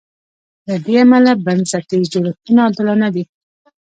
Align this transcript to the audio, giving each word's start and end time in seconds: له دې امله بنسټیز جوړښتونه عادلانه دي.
له 0.67 0.75
دې 0.85 0.95
امله 1.03 1.31
بنسټیز 1.45 2.03
جوړښتونه 2.13 2.59
عادلانه 2.65 3.07
دي. 3.15 3.23